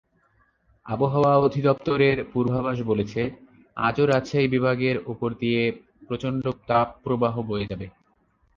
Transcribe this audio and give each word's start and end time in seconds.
আবহাওয়া 0.85 1.31
অধিদপ্তরের 1.37 2.17
পূর্বাভাস 2.33 2.77
বলছে, 2.81 3.21
আজও 3.77 4.03
রাজশাহী 4.05 4.47
বিভাগের 4.47 4.95
ওপর 5.05 5.29
দিয়ে 5.33 5.61
প্রচণ্ড 6.07 6.43
তাপপ্রবাহ 6.67 7.33
বয়ে 7.49 7.69
যাবে। 7.71 7.85